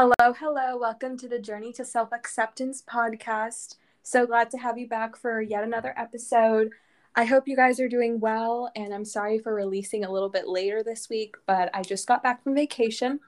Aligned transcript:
Hello, 0.00 0.32
hello. 0.32 0.76
Welcome 0.76 1.16
to 1.16 1.26
the 1.26 1.40
Journey 1.40 1.72
to 1.72 1.84
Self 1.84 2.12
Acceptance 2.12 2.84
podcast. 2.88 3.78
So 4.04 4.28
glad 4.28 4.48
to 4.50 4.56
have 4.56 4.78
you 4.78 4.86
back 4.86 5.16
for 5.16 5.42
yet 5.42 5.64
another 5.64 5.92
episode. 5.96 6.70
I 7.16 7.24
hope 7.24 7.48
you 7.48 7.56
guys 7.56 7.80
are 7.80 7.88
doing 7.88 8.20
well, 8.20 8.70
and 8.76 8.94
I'm 8.94 9.04
sorry 9.04 9.40
for 9.40 9.52
releasing 9.52 10.04
a 10.04 10.12
little 10.12 10.28
bit 10.28 10.46
later 10.46 10.84
this 10.84 11.08
week, 11.08 11.34
but 11.48 11.68
I 11.74 11.82
just 11.82 12.06
got 12.06 12.22
back 12.22 12.44
from 12.44 12.54
vacation. 12.54 13.18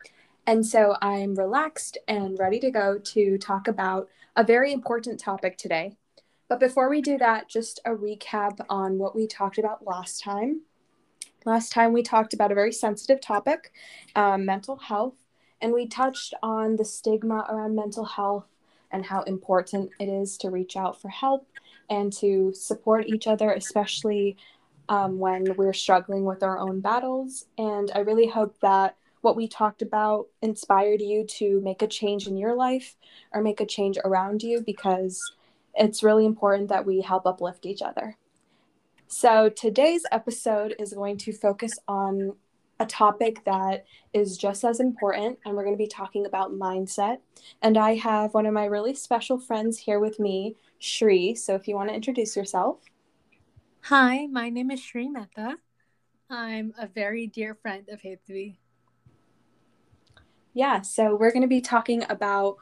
And 0.46 0.64
so 0.64 0.94
I'm 1.02 1.34
relaxed 1.34 1.98
and 2.06 2.38
ready 2.38 2.60
to 2.60 2.70
go 2.70 3.00
to 3.00 3.36
talk 3.36 3.66
about 3.66 4.08
a 4.36 4.44
very 4.44 4.72
important 4.72 5.18
topic 5.18 5.58
today. 5.58 5.96
But 6.48 6.60
before 6.60 6.88
we 6.88 7.02
do 7.02 7.18
that, 7.18 7.48
just 7.48 7.80
a 7.84 7.90
recap 7.90 8.64
on 8.68 8.96
what 8.96 9.16
we 9.16 9.26
talked 9.26 9.58
about 9.58 9.84
last 9.84 10.22
time. 10.22 10.60
Last 11.44 11.72
time 11.72 11.92
we 11.92 12.04
talked 12.04 12.32
about 12.32 12.52
a 12.52 12.54
very 12.54 12.72
sensitive 12.72 13.20
topic, 13.20 13.72
um, 14.14 14.44
mental 14.44 14.76
health, 14.76 15.14
and 15.60 15.72
we 15.72 15.86
touched 15.86 16.34
on 16.42 16.76
the 16.76 16.84
stigma 16.84 17.46
around 17.48 17.74
mental 17.74 18.04
health 18.04 18.46
and 18.90 19.06
how 19.06 19.22
important 19.22 19.90
it 19.98 20.08
is 20.08 20.36
to 20.38 20.50
reach 20.50 20.76
out 20.76 21.00
for 21.00 21.08
help 21.08 21.46
and 21.88 22.12
to 22.12 22.52
support 22.54 23.06
each 23.06 23.26
other, 23.26 23.52
especially 23.52 24.36
um, 24.88 25.18
when 25.18 25.54
we're 25.56 25.72
struggling 25.72 26.24
with 26.24 26.42
our 26.42 26.58
own 26.58 26.80
battles. 26.80 27.46
And 27.58 27.90
I 27.94 28.00
really 28.00 28.28
hope 28.28 28.56
that 28.60 28.96
what 29.20 29.36
we 29.36 29.46
talked 29.46 29.82
about 29.82 30.28
inspired 30.40 31.00
you 31.00 31.24
to 31.24 31.60
make 31.60 31.82
a 31.82 31.86
change 31.86 32.26
in 32.26 32.36
your 32.36 32.54
life 32.54 32.96
or 33.32 33.42
make 33.42 33.60
a 33.60 33.66
change 33.66 33.98
around 34.04 34.42
you 34.42 34.60
because 34.60 35.20
it's 35.74 36.02
really 36.02 36.24
important 36.24 36.68
that 36.68 36.86
we 36.86 37.02
help 37.02 37.26
uplift 37.26 37.66
each 37.66 37.82
other. 37.82 38.16
So, 39.06 39.48
today's 39.48 40.04
episode 40.12 40.74
is 40.78 40.92
going 40.92 41.16
to 41.18 41.32
focus 41.32 41.72
on 41.88 42.36
a 42.80 42.86
topic 42.86 43.44
that 43.44 43.84
is 44.14 44.38
just 44.38 44.64
as 44.64 44.80
important, 44.80 45.38
and 45.44 45.54
we're 45.54 45.64
going 45.64 45.76
to 45.76 45.78
be 45.78 45.86
talking 45.86 46.24
about 46.24 46.50
mindset. 46.50 47.18
And 47.62 47.76
I 47.76 47.94
have 47.96 48.32
one 48.32 48.46
of 48.46 48.54
my 48.54 48.64
really 48.64 48.94
special 48.94 49.38
friends 49.38 49.78
here 49.78 50.00
with 50.00 50.18
me, 50.18 50.56
Shree. 50.78 51.34
So 51.34 51.54
if 51.54 51.68
you 51.68 51.74
want 51.74 51.90
to 51.90 51.94
introduce 51.94 52.34
yourself. 52.34 52.78
Hi, 53.82 54.26
my 54.26 54.48
name 54.48 54.70
is 54.70 54.80
Shree 54.80 55.08
Mehta. 55.08 55.56
I'm 56.30 56.72
a 56.78 56.86
very 56.86 57.26
dear 57.26 57.54
friend 57.54 57.86
of 57.90 58.00
Haithvi. 58.00 58.56
Yeah, 60.54 60.80
so 60.80 61.14
we're 61.14 61.32
going 61.32 61.42
to 61.42 61.48
be 61.48 61.60
talking 61.60 62.04
about 62.08 62.56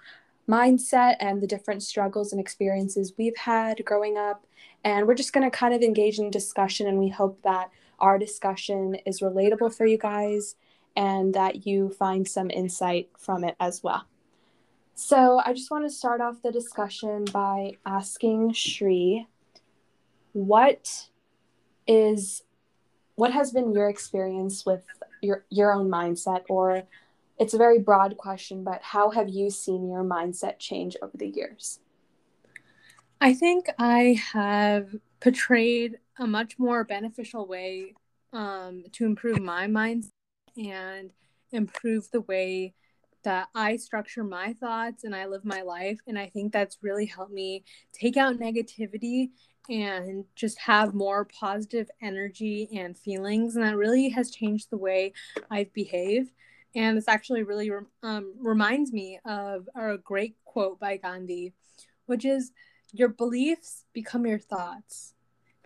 mindset 0.49 1.17
and 1.21 1.41
the 1.41 1.47
different 1.47 1.83
struggles 1.83 2.33
and 2.33 2.41
experiences 2.41 3.13
we've 3.17 3.37
had 3.37 3.85
growing 3.85 4.17
up. 4.17 4.47
And 4.85 5.07
we're 5.07 5.15
just 5.15 5.33
going 5.33 5.49
to 5.49 5.57
kind 5.57 5.75
of 5.75 5.83
engage 5.83 6.19
in 6.19 6.31
discussion, 6.31 6.89
and 6.89 6.99
we 6.99 7.09
hope 7.09 7.41
that 7.43 7.71
our 7.99 8.19
discussion 8.19 8.97
is 9.07 9.21
relatable 9.21 9.75
for 9.75 9.87
you 9.87 9.99
guys 9.99 10.57
and 10.97 11.35
that 11.35 11.67
you 11.67 11.91
find 11.91 12.27
some 12.27 12.51
insight 12.51 13.09
from 13.19 13.45
it 13.45 13.57
as 13.61 13.83
well. 13.83 14.05
So, 14.95 15.41
I 15.45 15.53
just 15.53 15.71
want 15.71 15.85
to 15.85 15.91
start 15.91 16.21
off 16.21 16.43
the 16.43 16.51
discussion 16.51 17.25
by 17.33 17.75
asking 17.87 18.53
Shree 18.55 19.27
what 20.33 21.09
is 21.87 22.43
what 23.15 23.33
has 23.33 23.51
been 23.51 23.73
your 23.73 23.89
experience 23.89 24.65
with 24.65 24.85
your 25.23 25.45
your 25.51 25.73
own 25.73 25.89
mindset 25.89 26.43
or 26.49 26.85
it's 27.39 27.55
a 27.55 27.59
very 27.59 27.79
broad 27.79 28.17
question 28.17 28.63
but 28.63 28.81
how 28.83 29.11
have 29.11 29.29
you 29.29 29.51
seen 29.51 29.89
your 29.89 30.05
mindset 30.05 30.59
change 30.59 30.97
over 31.03 31.17
the 31.17 31.29
years 31.29 31.81
i 33.21 33.35
think 33.35 33.69
i 33.79 34.21
have 34.33 34.95
portrayed 35.21 35.99
a 36.19 36.27
much 36.27 36.59
more 36.59 36.85
beneficial 36.85 37.47
way 37.47 37.95
um, 38.33 38.85
to 38.93 39.05
improve 39.05 39.41
my 39.41 39.67
mind 39.67 40.05
and 40.57 41.11
improve 41.53 42.11
the 42.11 42.21
way 42.23 42.75
that 43.25 43.49
I 43.55 43.77
structure 43.77 44.25
my 44.25 44.53
thoughts 44.55 45.05
and 45.05 45.15
I 45.15 45.27
live 45.27 45.45
my 45.45 45.63
life. 45.63 45.99
And 46.07 46.19
I 46.19 46.27
think 46.27 46.53
that's 46.53 46.79
really 46.83 47.07
helped 47.07 47.33
me 47.33 47.65
take 47.93 48.17
out 48.17 48.39
negativity 48.39 49.31
and 49.69 50.25
just 50.35 50.59
have 50.61 50.95
more 50.95 51.27
positive 51.27 51.91
energy 52.01 52.69
and 52.75 52.97
feelings. 52.97 53.57
And 53.57 53.65
that 53.65 53.77
really 53.77 54.09
has 54.11 54.31
changed 54.31 54.71
the 54.71 54.79
way 54.79 55.13
I've 55.51 55.73
behaved. 55.75 56.33
And 56.75 56.97
this 56.97 57.09
actually 57.09 57.43
really 57.43 57.71
um, 58.03 58.35
reminds 58.39 58.93
me 58.93 59.19
of 59.25 59.69
a 59.75 59.99
great 59.99 60.37
quote 60.45 60.79
by 60.79 60.97
Gandhi, 60.97 61.53
which 62.07 62.25
is 62.25 62.53
Your 62.93 63.09
beliefs 63.09 63.85
become 63.93 64.27
your 64.27 64.39
thoughts. 64.39 65.15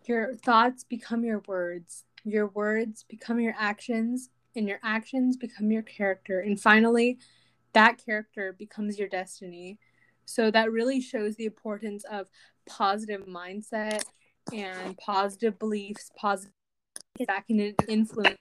Your 0.04 0.34
thoughts 0.34 0.84
become 0.84 1.24
your 1.24 1.42
words. 1.46 2.04
Your 2.24 2.48
words 2.48 3.04
become 3.08 3.40
your 3.40 3.54
actions, 3.58 4.30
and 4.54 4.68
your 4.68 4.78
actions 4.82 5.36
become 5.36 5.70
your 5.70 5.82
character. 5.82 6.40
And 6.40 6.60
finally, 6.60 7.18
that 7.72 8.04
character 8.04 8.54
becomes 8.56 8.98
your 8.98 9.08
destiny. 9.08 9.78
So 10.24 10.50
that 10.50 10.70
really 10.70 11.00
shows 11.00 11.36
the 11.36 11.46
importance 11.46 12.04
of 12.04 12.26
positive 12.66 13.26
mindset 13.26 14.04
and 14.52 14.96
positive 14.98 15.58
beliefs, 15.58 16.10
positive 16.16 16.52
that 17.26 17.46
can 17.46 17.74
influence. 17.88 18.36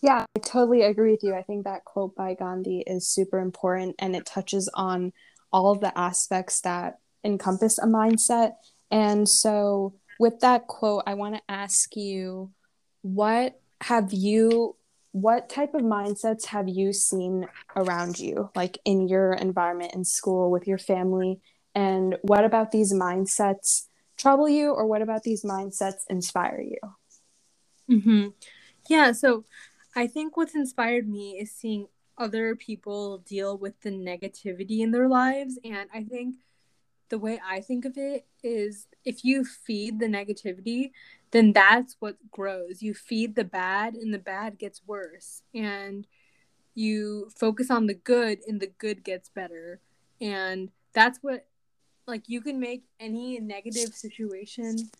Yeah, 0.00 0.24
I 0.34 0.38
totally 0.40 0.82
agree 0.82 1.10
with 1.12 1.22
you. 1.22 1.34
I 1.34 1.42
think 1.42 1.64
that 1.64 1.84
quote 1.84 2.14
by 2.14 2.34
Gandhi 2.34 2.82
is 2.86 3.08
super 3.08 3.38
important 3.38 3.96
and 3.98 4.16
it 4.16 4.24
touches 4.24 4.70
on 4.72 5.12
all 5.52 5.74
the 5.74 5.96
aspects 5.98 6.60
that 6.62 6.98
encompass 7.24 7.78
a 7.78 7.86
mindset. 7.86 8.52
And 8.90 9.28
so, 9.28 9.94
with 10.18 10.40
that 10.40 10.66
quote, 10.66 11.04
I 11.06 11.14
want 11.14 11.36
to 11.36 11.42
ask 11.48 11.96
you 11.96 12.50
what 13.02 13.60
have 13.82 14.12
you 14.12 14.76
what 15.12 15.48
type 15.48 15.74
of 15.74 15.82
mindsets 15.82 16.46
have 16.46 16.68
you 16.68 16.92
seen 16.92 17.46
around 17.74 18.18
you 18.18 18.50
like 18.54 18.78
in 18.84 19.08
your 19.08 19.32
environment 19.32 19.92
in 19.94 20.04
school 20.04 20.50
with 20.50 20.68
your 20.68 20.78
family 20.78 21.40
and 21.74 22.16
what 22.22 22.44
about 22.44 22.70
these 22.70 22.92
mindsets 22.92 23.86
trouble 24.16 24.48
you 24.48 24.70
or 24.70 24.86
what 24.86 25.02
about 25.02 25.22
these 25.22 25.42
mindsets 25.42 26.02
inspire 26.08 26.60
you 26.60 27.96
mm-hmm. 27.96 28.28
yeah 28.88 29.10
so 29.10 29.44
i 29.96 30.06
think 30.06 30.36
what's 30.36 30.54
inspired 30.54 31.08
me 31.08 31.38
is 31.40 31.50
seeing 31.50 31.86
other 32.16 32.54
people 32.54 33.18
deal 33.18 33.56
with 33.56 33.80
the 33.80 33.90
negativity 33.90 34.80
in 34.80 34.90
their 34.90 35.08
lives 35.08 35.58
and 35.64 35.88
i 35.92 36.04
think 36.04 36.36
the 37.10 37.18
way 37.18 37.40
I 37.46 37.60
think 37.60 37.84
of 37.84 37.96
it 37.96 38.26
is 38.42 38.86
if 39.04 39.24
you 39.24 39.44
feed 39.44 39.98
the 39.98 40.06
negativity, 40.06 40.92
then 41.32 41.52
that's 41.52 41.96
what 42.00 42.16
grows. 42.30 42.82
You 42.82 42.94
feed 42.94 43.36
the 43.36 43.44
bad, 43.44 43.94
and 43.94 44.14
the 44.14 44.18
bad 44.18 44.58
gets 44.58 44.80
worse. 44.86 45.42
And 45.54 46.06
you 46.74 47.30
focus 47.36 47.70
on 47.70 47.86
the 47.86 47.94
good, 47.94 48.38
and 48.48 48.60
the 48.60 48.72
good 48.78 49.04
gets 49.04 49.28
better. 49.28 49.80
And 50.20 50.70
that's 50.92 51.18
what, 51.20 51.46
like, 52.06 52.28
you 52.28 52.40
can 52.40 52.58
make 52.58 52.84
any 52.98 53.38
negative 53.40 53.94
situation 53.94 54.90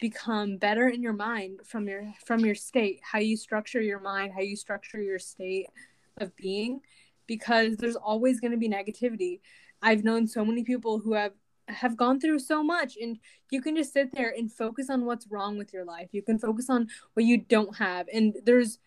become 0.00 0.56
better 0.56 0.88
in 0.88 1.00
your 1.00 1.12
mind 1.12 1.60
from 1.64 1.86
your 1.86 2.12
from 2.26 2.40
your 2.40 2.56
state 2.56 2.98
how 3.04 3.20
you 3.20 3.36
structure 3.36 3.80
your 3.80 4.00
mind 4.00 4.32
how 4.34 4.40
you 4.40 4.56
structure 4.56 5.00
your 5.00 5.20
state 5.20 5.68
of 6.16 6.34
being 6.36 6.80
because 7.28 7.76
there's 7.76 7.94
always 7.94 8.40
going 8.40 8.50
to 8.50 8.56
be 8.56 8.68
negativity 8.68 9.38
I've 9.82 10.04
known 10.04 10.26
so 10.26 10.44
many 10.44 10.64
people 10.64 10.98
who 10.98 11.14
have 11.14 11.32
have 11.68 11.96
gone 11.96 12.20
through 12.20 12.38
so 12.38 12.62
much 12.62 12.96
and 13.00 13.18
you 13.50 13.62
can 13.62 13.76
just 13.76 13.92
sit 13.92 14.12
there 14.12 14.34
and 14.36 14.52
focus 14.52 14.90
on 14.90 15.04
what's 15.04 15.28
wrong 15.28 15.56
with 15.56 15.72
your 15.72 15.84
life. 15.84 16.08
You 16.12 16.22
can 16.22 16.38
focus 16.38 16.68
on 16.68 16.88
what 17.14 17.24
you 17.24 17.38
don't 17.38 17.76
have 17.76 18.08
and 18.12 18.36
there's 18.44 18.78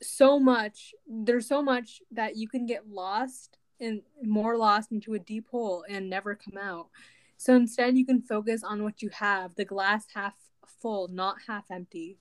so 0.00 0.38
much 0.38 0.94
there's 1.08 1.46
so 1.46 1.62
much 1.62 2.00
that 2.10 2.36
you 2.36 2.48
can 2.48 2.66
get 2.66 2.88
lost 2.88 3.58
and 3.80 4.02
more 4.22 4.56
lost 4.56 4.90
into 4.90 5.14
a 5.14 5.18
deep 5.18 5.48
hole 5.50 5.84
and 5.88 6.08
never 6.10 6.34
come 6.34 6.56
out. 6.56 6.88
So 7.36 7.54
instead 7.54 7.96
you 7.96 8.04
can 8.04 8.22
focus 8.22 8.64
on 8.64 8.82
what 8.82 9.02
you 9.02 9.10
have, 9.10 9.54
the 9.54 9.64
glass 9.64 10.06
half 10.14 10.34
full, 10.80 11.08
not 11.08 11.36
half 11.46 11.64
empty. 11.70 12.18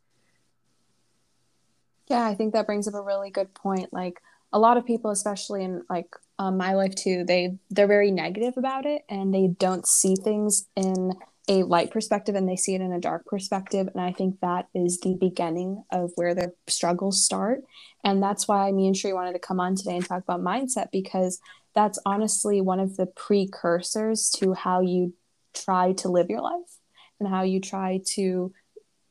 Yeah, 2.07 2.25
I 2.25 2.35
think 2.35 2.53
that 2.53 2.67
brings 2.67 2.87
up 2.87 2.93
a 2.93 3.01
really 3.01 3.31
good 3.31 3.53
point 3.53 3.91
like 3.91 4.21
a 4.53 4.59
lot 4.59 4.77
of 4.77 4.85
people 4.85 5.11
especially 5.11 5.63
in 5.63 5.83
like 5.89 6.07
um, 6.39 6.57
my 6.57 6.73
life 6.73 6.95
too 6.95 7.23
they 7.27 7.57
they're 7.69 7.87
very 7.87 8.11
negative 8.11 8.53
about 8.57 8.85
it 8.85 9.03
and 9.09 9.33
they 9.33 9.47
don't 9.59 9.87
see 9.87 10.15
things 10.15 10.67
in 10.75 11.13
a 11.47 11.63
light 11.63 11.91
perspective 11.91 12.35
and 12.35 12.47
they 12.47 12.55
see 12.55 12.75
it 12.75 12.81
in 12.81 12.91
a 12.91 12.99
dark 12.99 13.25
perspective. 13.25 13.87
And 13.93 14.01
i 14.01 14.11
think 14.11 14.39
that 14.41 14.67
is 14.75 14.99
the 14.99 15.15
beginning 15.15 15.83
of 15.91 16.11
where 16.15 16.35
the 16.35 16.53
struggles 16.67 17.23
start. 17.23 17.61
And 18.03 18.21
that's 18.21 18.47
why 18.47 18.71
me 18.71 18.87
and 18.87 18.95
Shree 18.95 19.13
wanted 19.13 19.33
to 19.33 19.39
come 19.39 19.59
on 19.59 19.75
today 19.75 19.95
and 19.95 20.05
talk 20.05 20.23
about 20.23 20.41
mindset 20.41 20.87
because 20.91 21.39
that's 21.73 21.99
honestly 22.05 22.59
one 22.61 22.79
of 22.79 22.97
the 22.97 23.05
precursors 23.05 24.29
to 24.37 24.53
how 24.53 24.81
you 24.81 25.13
try 25.53 25.93
to 25.93 26.09
live 26.09 26.29
your 26.29 26.41
life 26.41 26.77
and 27.19 27.29
how 27.29 27.43
you 27.43 27.59
try 27.59 28.01
to 28.15 28.51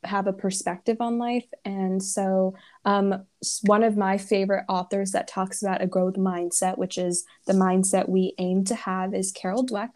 have 0.06 0.26
a 0.26 0.32
perspective 0.32 0.98
on 1.00 1.18
life. 1.18 1.46
And 1.64 2.02
so, 2.02 2.54
um, 2.84 3.24
one 3.62 3.82
of 3.82 3.96
my 3.96 4.18
favorite 4.18 4.64
authors 4.68 5.12
that 5.12 5.28
talks 5.28 5.62
about 5.62 5.82
a 5.82 5.86
growth 5.86 6.14
mindset, 6.14 6.78
which 6.78 6.98
is 6.98 7.24
the 7.46 7.52
mindset 7.52 8.08
we 8.08 8.34
aim 8.38 8.64
to 8.64 8.74
have, 8.74 9.14
is 9.14 9.32
Carol 9.32 9.66
Dweck. 9.66 9.90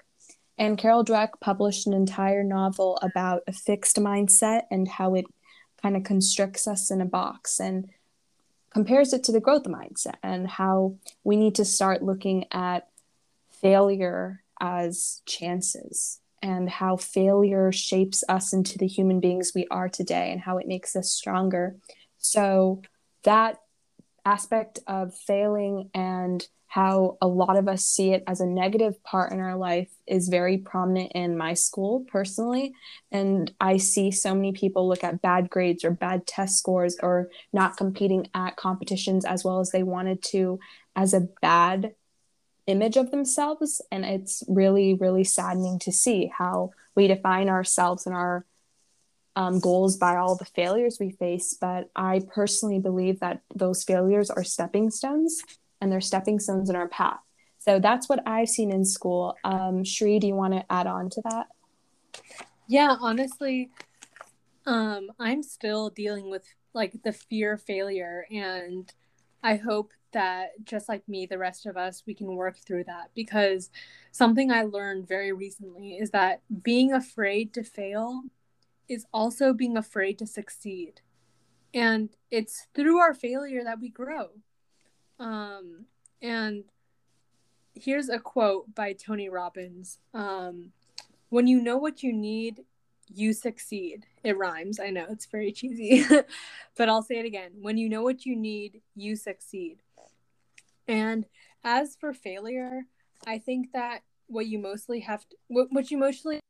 And 0.59 0.77
Carol 0.77 1.05
Dweck 1.05 1.31
published 1.41 1.87
an 1.87 1.95
entire 1.95 2.45
novel 2.45 2.99
about 3.03 3.43
a 3.47 3.53
fixed 3.53 3.97
mindset 3.97 4.62
and 4.71 4.87
how 4.87 5.15
it 5.15 5.25
kind 5.81 5.97
of 5.97 6.05
constricts 6.05 6.67
us 6.69 6.91
in 6.91 7.01
a 7.01 7.07
box. 7.07 7.59
And 7.59 7.89
compares 8.71 9.12
it 9.12 9.25
to 9.25 9.33
the 9.33 9.41
growth 9.41 9.65
mindset 9.65 10.15
and 10.23 10.49
how 10.49 10.95
we 11.25 11.37
need 11.37 11.57
to 11.57 11.65
start 11.65 12.03
looking 12.03 12.45
at 12.53 12.89
failure 13.51 14.43
as 14.61 15.23
chances 15.27 16.20
and 16.43 16.69
how 16.69 16.97
failure 16.97 17.73
shapes 17.73 18.25
us 18.29 18.53
into 18.53 18.79
the 18.79 18.87
human 18.87 19.21
beings 19.21 19.53
we 19.55 19.67
are 19.71 19.89
today 19.89 20.31
and 20.33 20.41
how 20.41 20.59
it 20.59 20.67
makes 20.67 20.97
us 20.97 21.11
stronger. 21.11 21.77
So, 22.19 22.83
that 23.25 23.61
aspect 24.25 24.79
of 24.87 25.15
failing 25.15 25.91
and 25.95 26.47
how 26.71 27.19
a 27.21 27.27
lot 27.27 27.57
of 27.57 27.67
us 27.67 27.85
see 27.85 28.13
it 28.13 28.23
as 28.29 28.41
a 28.41 28.47
negative 28.47 29.03
part 29.03 29.33
in 29.33 29.41
our 29.41 29.57
life 29.57 29.91
is 30.07 30.29
very 30.29 30.57
prominent 30.57 31.11
in 31.17 31.37
my 31.37 31.53
school 31.53 32.07
personally. 32.07 32.73
And 33.11 33.53
I 33.61 33.79
see 33.79 34.13
so 34.13 34.37
many 34.37 34.53
people 34.53 34.89
look 34.89 35.03
at 35.03 35.21
bad 35.21 35.51
grades 35.51 35.85
or 35.85 35.91
bad 35.91 36.29
test 36.29 36.59
scores 36.59 36.97
or 37.03 37.29
not 37.53 37.77
competing 37.77 38.29
at 38.35 38.55
competitions 38.55 39.25
as 39.25 39.45
well 39.45 39.59
as 39.59 39.73
they 39.73 39.83
wanted 39.83 40.23
to 40.27 40.61
as 40.95 41.13
a 41.13 41.27
bad 41.43 41.93
image 42.71 42.97
of 42.97 43.11
themselves. 43.11 43.83
And 43.91 44.05
it's 44.05 44.43
really, 44.49 44.95
really 44.95 45.25
saddening 45.25 45.79
to 45.81 45.93
see 45.93 46.31
how 46.37 46.71
we 46.95 47.07
define 47.07 47.49
ourselves 47.49 48.07
and 48.07 48.15
our 48.15 48.45
um, 49.37 49.61
goals 49.61 49.97
by 49.97 50.17
all 50.17 50.37
the 50.37 50.45
failures 50.45 50.99
we 51.01 51.11
face. 51.11 51.57
But 51.61 51.91
I 51.95 52.23
personally 52.33 52.79
believe 52.79 53.21
that 53.21 53.43
those 53.55 53.85
failures 53.85 54.31
are 54.31 54.45
stepping 54.45 54.91
stones 54.91 55.43
and 55.81 55.91
they're 55.91 56.01
stepping 56.01 56.39
stones 56.39 56.71
in 56.71 56.77
our 56.77 56.89
path. 56.89 57.21
So 57.59 57.79
that's 57.79 58.09
what 58.09 58.27
I've 58.27 58.49
seen 58.49 58.71
in 58.71 58.85
school. 58.85 59.37
Um, 59.45 59.85
Shree, 59.85 60.19
do 60.19 60.27
you 60.27 60.35
want 60.35 60.55
to 60.55 60.65
add 60.71 60.87
on 60.87 61.11
to 61.11 61.23
that? 61.31 61.47
Yeah, 62.67 62.97
honestly, 63.01 63.71
um, 64.67 65.11
I'm 65.19 65.43
still 65.43 65.91
dealing 65.91 66.31
with 66.31 66.45
like 66.73 67.03
the 67.03 67.13
fear 67.13 67.55
of 67.55 67.63
failure, 67.63 68.27
and 68.31 68.91
I 69.43 69.57
hope 69.57 69.93
that 70.12 70.65
just 70.65 70.89
like 70.89 71.09
me, 71.09 71.27
the 71.27 71.39
rest 71.39 71.67
of 71.67 71.77
us, 71.77 72.03
we 72.07 72.15
can 72.15 72.35
work 72.35 72.57
through 72.59 72.85
that 72.85 73.11
because 73.15 73.71
something 74.12 74.51
I 74.51 74.62
learned 74.62 75.09
very 75.09 75.33
recently 75.33 75.95
is 75.95 76.11
that 76.11 76.43
being 76.62 76.93
afraid 76.93 77.53
to 77.55 77.62
fail 77.62 78.23
is 78.89 79.07
also 79.12 79.53
being 79.53 79.77
afraid 79.77 80.19
to 80.19 80.27
succeed. 80.27 81.01
And 81.73 82.11
it's 82.31 82.67
through 82.75 82.99
our 82.99 83.15
failure 83.15 83.62
that 83.65 83.81
we 83.81 83.89
grow. 83.89 84.31
Um, 85.19 85.85
and 86.21 86.65
here's 87.75 88.09
a 88.09 88.19
quote 88.19 88.75
by 88.75 88.93
Tony 88.93 89.29
Robbins 89.29 89.99
um, 90.12 90.73
When 91.29 91.47
you 91.47 91.61
know 91.62 91.77
what 91.77 92.03
you 92.03 92.12
need, 92.12 92.65
you 93.12 93.33
succeed. 93.33 94.07
It 94.23 94.37
rhymes. 94.37 94.81
I 94.81 94.91
know 94.91 95.07
it's 95.11 95.27
very 95.27 95.53
cheesy, 95.53 96.05
but 96.77 96.89
I'll 96.89 97.03
say 97.03 97.19
it 97.19 97.27
again. 97.27 97.53
When 97.61 97.77
you 97.77 97.89
know 97.89 98.03
what 98.03 98.25
you 98.25 98.37
need, 98.37 98.81
you 98.95 99.17
succeed. 99.17 99.83
And 100.91 101.25
as 101.63 101.97
for 102.01 102.13
failure, 102.13 102.83
I 103.25 103.39
think 103.39 103.73
that 103.73 104.03
what 104.27 104.47
you 104.47 104.59
mostly 104.59 105.01
have 105.01 105.29
to, 105.29 105.37
what, 105.47 105.91
you 105.91 105.99
mostly 105.99 106.41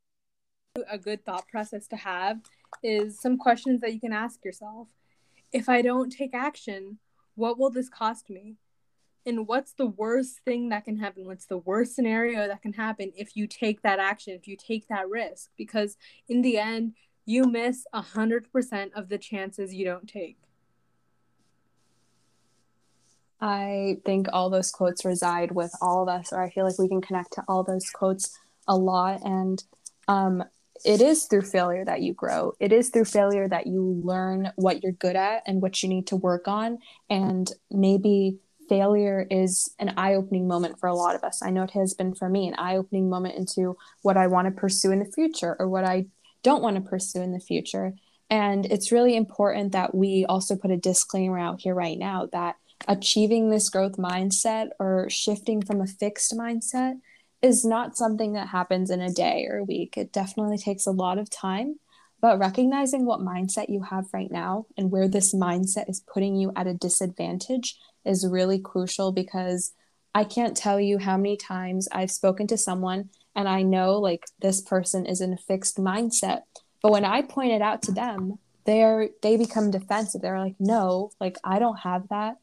a 0.90 0.96
good 0.96 1.24
thought 1.26 1.46
process 1.48 1.86
to 1.88 1.96
have 1.96 2.40
is 2.82 3.20
some 3.20 3.36
questions 3.36 3.82
that 3.82 3.92
you 3.92 4.00
can 4.00 4.14
ask 4.14 4.42
yourself. 4.42 4.88
If 5.52 5.68
I 5.68 5.82
don't 5.82 6.10
take 6.10 6.32
action, 6.32 6.98
what 7.34 7.58
will 7.58 7.70
this 7.70 7.90
cost 7.90 8.30
me? 8.30 8.56
And 9.26 9.46
what's 9.46 9.74
the 9.74 9.86
worst 9.86 10.38
thing 10.46 10.70
that 10.70 10.86
can 10.86 10.96
happen? 10.96 11.26
What's 11.26 11.44
the 11.44 11.58
worst 11.58 11.94
scenario 11.94 12.48
that 12.48 12.62
can 12.62 12.72
happen 12.72 13.12
if 13.14 13.36
you 13.36 13.46
take 13.46 13.82
that 13.82 13.98
action, 13.98 14.32
if 14.34 14.48
you 14.48 14.56
take 14.56 14.88
that 14.88 15.08
risk? 15.10 15.50
Because 15.58 15.98
in 16.28 16.40
the 16.40 16.56
end, 16.56 16.94
you 17.26 17.44
miss 17.44 17.84
100% 17.94 18.92
of 18.94 19.08
the 19.10 19.18
chances 19.18 19.74
you 19.74 19.84
don't 19.84 20.08
take. 20.08 20.38
I 23.40 23.98
think 24.04 24.26
all 24.32 24.50
those 24.50 24.70
quotes 24.70 25.04
reside 25.04 25.52
with 25.52 25.72
all 25.80 26.02
of 26.02 26.08
us, 26.08 26.32
or 26.32 26.42
I 26.42 26.50
feel 26.50 26.64
like 26.64 26.78
we 26.78 26.88
can 26.88 27.00
connect 27.00 27.32
to 27.34 27.44
all 27.48 27.64
those 27.64 27.88
quotes 27.90 28.38
a 28.68 28.76
lot. 28.76 29.22
And 29.24 29.62
um, 30.08 30.44
it 30.84 31.00
is 31.00 31.24
through 31.24 31.42
failure 31.42 31.84
that 31.84 32.02
you 32.02 32.14
grow. 32.14 32.52
It 32.60 32.72
is 32.72 32.90
through 32.90 33.06
failure 33.06 33.48
that 33.48 33.66
you 33.66 34.00
learn 34.04 34.52
what 34.56 34.82
you're 34.82 34.92
good 34.92 35.16
at 35.16 35.42
and 35.46 35.62
what 35.62 35.82
you 35.82 35.88
need 35.88 36.06
to 36.08 36.16
work 36.16 36.48
on. 36.48 36.78
And 37.08 37.50
maybe 37.70 38.38
failure 38.68 39.26
is 39.30 39.74
an 39.78 39.94
eye 39.96 40.14
opening 40.14 40.46
moment 40.46 40.78
for 40.78 40.88
a 40.88 40.94
lot 40.94 41.16
of 41.16 41.24
us. 41.24 41.42
I 41.42 41.50
know 41.50 41.64
it 41.64 41.72
has 41.72 41.92
been 41.94 42.14
for 42.14 42.28
me 42.28 42.46
an 42.46 42.54
eye 42.54 42.76
opening 42.76 43.10
moment 43.10 43.36
into 43.36 43.76
what 44.02 44.16
I 44.16 44.28
want 44.28 44.46
to 44.46 44.60
pursue 44.60 44.92
in 44.92 45.00
the 45.00 45.12
future 45.12 45.56
or 45.58 45.68
what 45.68 45.84
I 45.84 46.06
don't 46.42 46.62
want 46.62 46.76
to 46.76 46.88
pursue 46.88 47.20
in 47.20 47.32
the 47.32 47.40
future. 47.40 47.94
And 48.30 48.64
it's 48.66 48.92
really 48.92 49.16
important 49.16 49.72
that 49.72 49.94
we 49.94 50.24
also 50.24 50.56
put 50.56 50.70
a 50.70 50.76
disclaimer 50.76 51.38
out 51.38 51.60
here 51.60 51.74
right 51.74 51.98
now 51.98 52.28
that 52.32 52.54
achieving 52.88 53.50
this 53.50 53.68
growth 53.68 53.96
mindset 53.96 54.68
or 54.78 55.08
shifting 55.10 55.62
from 55.62 55.80
a 55.80 55.86
fixed 55.86 56.36
mindset 56.36 56.94
is 57.42 57.64
not 57.64 57.96
something 57.96 58.34
that 58.34 58.48
happens 58.48 58.90
in 58.90 59.00
a 59.00 59.10
day 59.10 59.46
or 59.48 59.58
a 59.58 59.64
week. 59.64 59.96
It 59.96 60.12
definitely 60.12 60.58
takes 60.58 60.86
a 60.86 60.92
lot 60.92 61.18
of 61.18 61.30
time. 61.30 61.76
But 62.20 62.38
recognizing 62.38 63.06
what 63.06 63.20
mindset 63.20 63.70
you 63.70 63.82
have 63.82 64.06
right 64.12 64.30
now 64.30 64.66
and 64.76 64.90
where 64.90 65.08
this 65.08 65.34
mindset 65.34 65.88
is 65.88 66.04
putting 66.12 66.36
you 66.36 66.52
at 66.54 66.66
a 66.66 66.74
disadvantage 66.74 67.78
is 68.04 68.26
really 68.26 68.58
crucial 68.58 69.10
because 69.10 69.72
I 70.14 70.24
can't 70.24 70.56
tell 70.56 70.78
you 70.78 70.98
how 70.98 71.16
many 71.16 71.36
times 71.36 71.88
I've 71.92 72.10
spoken 72.10 72.46
to 72.48 72.58
someone 72.58 73.08
and 73.34 73.48
I 73.48 73.62
know 73.62 73.98
like 73.98 74.26
this 74.40 74.60
person 74.60 75.06
is 75.06 75.20
in 75.20 75.32
a 75.32 75.38
fixed 75.38 75.78
mindset. 75.78 76.42
But 76.82 76.92
when 76.92 77.04
I 77.04 77.22
point 77.22 77.52
it 77.52 77.62
out 77.62 77.82
to 77.82 77.92
them, 77.92 78.38
they're 78.66 79.08
they 79.22 79.36
become 79.36 79.70
defensive. 79.70 80.20
They're 80.20 80.38
like, 80.38 80.56
no, 80.58 81.12
like 81.20 81.36
I 81.42 81.58
don't 81.58 81.78
have 81.78 82.08
that. 82.08 82.36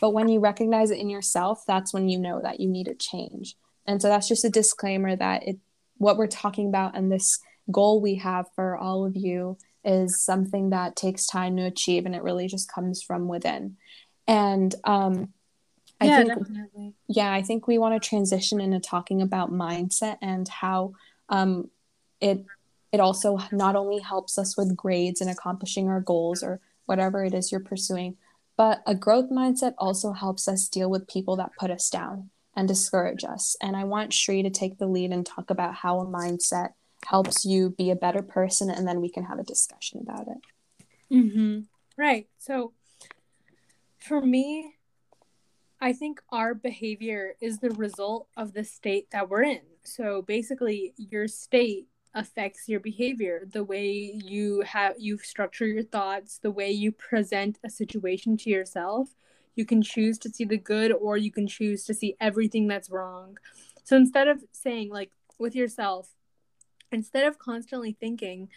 But 0.00 0.10
when 0.10 0.28
you 0.28 0.40
recognize 0.40 0.90
it 0.90 0.98
in 0.98 1.10
yourself, 1.10 1.64
that's 1.66 1.92
when 1.92 2.08
you 2.08 2.18
know 2.18 2.40
that 2.42 2.60
you 2.60 2.68
need 2.68 2.88
a 2.88 2.94
change. 2.94 3.56
And 3.86 4.00
so 4.00 4.08
that's 4.08 4.28
just 4.28 4.44
a 4.44 4.50
disclaimer 4.50 5.16
that 5.16 5.46
it 5.46 5.58
what 5.98 6.16
we're 6.16 6.26
talking 6.26 6.68
about 6.68 6.96
and 6.96 7.12
this 7.12 7.38
goal 7.70 8.00
we 8.00 8.14
have 8.16 8.46
for 8.54 8.76
all 8.76 9.04
of 9.04 9.16
you 9.16 9.58
is 9.84 10.22
something 10.22 10.70
that 10.70 10.96
takes 10.96 11.26
time 11.26 11.56
to 11.56 11.64
achieve 11.64 12.06
and 12.06 12.14
it 12.14 12.22
really 12.22 12.46
just 12.46 12.72
comes 12.72 13.02
from 13.02 13.28
within. 13.28 13.76
And 14.26 14.74
um 14.84 15.32
I 16.00 16.06
yeah, 16.06 16.16
think 16.24 16.28
definitely. 16.28 16.94
yeah, 17.08 17.32
I 17.32 17.42
think 17.42 17.66
we 17.66 17.76
want 17.76 18.00
to 18.00 18.08
transition 18.08 18.60
into 18.60 18.80
talking 18.80 19.20
about 19.20 19.52
mindset 19.52 20.16
and 20.22 20.48
how 20.48 20.94
um 21.28 21.70
it 22.20 22.44
it 22.92 23.00
also 23.00 23.38
not 23.52 23.76
only 23.76 23.98
helps 24.00 24.38
us 24.38 24.56
with 24.56 24.76
grades 24.76 25.20
and 25.20 25.30
accomplishing 25.30 25.88
our 25.88 26.00
goals 26.00 26.42
or 26.42 26.60
whatever 26.86 27.24
it 27.24 27.34
is 27.34 27.52
you're 27.52 27.60
pursuing, 27.60 28.16
but 28.60 28.82
a 28.86 28.94
growth 28.94 29.30
mindset 29.30 29.72
also 29.78 30.12
helps 30.12 30.46
us 30.46 30.68
deal 30.68 30.90
with 30.90 31.08
people 31.08 31.34
that 31.36 31.56
put 31.58 31.70
us 31.70 31.88
down 31.88 32.28
and 32.54 32.68
discourage 32.68 33.24
us. 33.24 33.56
And 33.62 33.74
I 33.74 33.84
want 33.84 34.12
Shree 34.12 34.42
to 34.42 34.50
take 34.50 34.76
the 34.76 34.86
lead 34.86 35.12
and 35.12 35.24
talk 35.24 35.48
about 35.48 35.76
how 35.76 36.00
a 36.00 36.04
mindset 36.04 36.74
helps 37.06 37.46
you 37.46 37.70
be 37.70 37.90
a 37.90 37.96
better 37.96 38.20
person, 38.20 38.68
and 38.68 38.86
then 38.86 39.00
we 39.00 39.08
can 39.08 39.24
have 39.24 39.38
a 39.38 39.44
discussion 39.44 40.00
about 40.06 40.26
it. 40.28 40.84
Mm-hmm. 41.10 41.60
Right. 41.96 42.28
So 42.38 42.74
for 43.98 44.20
me, 44.20 44.74
I 45.80 45.94
think 45.94 46.20
our 46.30 46.52
behavior 46.52 47.36
is 47.40 47.60
the 47.60 47.70
result 47.70 48.28
of 48.36 48.52
the 48.52 48.64
state 48.64 49.06
that 49.12 49.30
we're 49.30 49.44
in. 49.44 49.62
So 49.84 50.20
basically, 50.20 50.92
your 50.98 51.28
state 51.28 51.86
affects 52.14 52.68
your 52.68 52.80
behavior 52.80 53.46
the 53.52 53.62
way 53.62 54.12
you 54.24 54.62
have 54.62 54.94
you 54.98 55.16
structure 55.18 55.66
your 55.66 55.84
thoughts 55.84 56.38
the 56.42 56.50
way 56.50 56.70
you 56.70 56.90
present 56.90 57.58
a 57.64 57.70
situation 57.70 58.36
to 58.36 58.50
yourself 58.50 59.14
you 59.60 59.64
can 59.66 59.82
choose 59.82 60.18
to 60.18 60.30
see 60.30 60.44
the 60.44 60.56
good 60.56 60.92
or 60.92 61.16
you 61.16 61.30
can 61.30 61.46
choose 61.46 61.84
to 61.84 61.94
see 61.94 62.16
everything 62.20 62.66
that's 62.66 62.90
wrong. 62.90 63.38
So 63.84 63.96
instead 63.96 64.28
of 64.28 64.42
saying, 64.52 64.90
like, 64.90 65.10
with 65.38 65.54
yourself, 65.54 66.08
instead 66.92 67.26
of 67.26 67.38
constantly 67.38 67.96
thinking, 67.98 68.48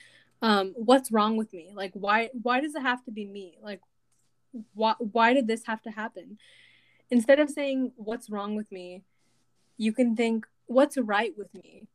um, 0.41 0.73
what's 0.75 1.11
wrong 1.11 1.37
with 1.37 1.51
me? 1.53 1.71
Like, 1.73 1.91
why, 1.93 2.29
why 2.41 2.59
does 2.59 2.75
it 2.75 2.81
have 2.81 3.03
to 3.05 3.11
be 3.11 3.25
me? 3.25 3.57
Like, 3.61 3.81
why, 4.73 4.95
why 4.99 5.33
did 5.33 5.47
this 5.47 5.65
have 5.65 5.81
to 5.83 5.91
happen? 5.91 6.37
Instead 7.09 7.39
of 7.39 7.49
saying, 7.49 7.91
what's 7.95 8.29
wrong 8.29 8.55
with 8.55 8.71
me, 8.71 9.03
you 9.77 9.93
can 9.93 10.15
think, 10.15 10.45
what's 10.67 10.97
right 10.97 11.33
with 11.37 11.53
me? 11.53 11.87